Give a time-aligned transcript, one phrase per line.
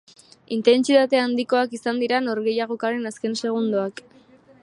[0.55, 4.05] Intentsitate handikoak izan dira norgehiagokaren azken segundoak.